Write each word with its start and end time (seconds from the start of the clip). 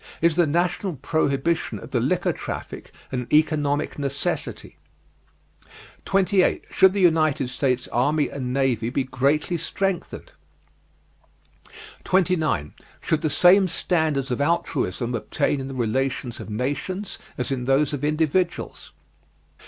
Is 0.19 0.35
the 0.35 0.47
national 0.47 0.95
prohibition 0.95 1.77
of 1.77 1.91
the 1.91 1.99
liquor 1.99 2.33
traffic 2.33 2.91
an 3.11 3.27
economic 3.31 3.99
necessity? 3.99 4.77
28. 6.05 6.65
Should 6.71 6.93
the 6.93 6.99
United 6.99 7.51
States 7.51 7.87
army 7.89 8.27
and 8.27 8.51
navy 8.51 8.89
be 8.89 9.03
greatly 9.03 9.57
strengthened? 9.57 10.31
29. 12.03 12.73
Should 12.99 13.21
the 13.21 13.29
same 13.29 13.67
standards 13.67 14.31
of 14.31 14.41
altruism 14.41 15.13
obtain 15.13 15.59
in 15.59 15.67
the 15.67 15.75
relations 15.75 16.39
of 16.39 16.49
nations 16.49 17.19
as 17.37 17.51
in 17.51 17.65
those 17.65 17.93
of 17.93 18.03
individuals? 18.03 18.93